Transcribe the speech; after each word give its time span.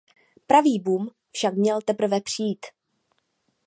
Pravý 0.47 0.79
boom 0.79 1.07
však 1.31 1.53
měl 1.55 1.79
teprve 1.85 2.21
přijít. 2.21 2.65